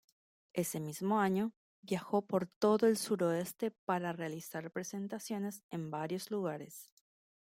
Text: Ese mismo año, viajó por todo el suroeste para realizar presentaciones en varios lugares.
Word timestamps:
Ese 0.53 0.79
mismo 0.79 1.19
año, 1.19 1.51
viajó 1.83 2.23
por 2.25 2.47
todo 2.47 2.87
el 2.87 2.97
suroeste 2.97 3.69
para 3.69 4.13
realizar 4.13 4.71
presentaciones 4.71 5.61
en 5.69 5.91
varios 5.91 6.31
lugares. 6.31 6.91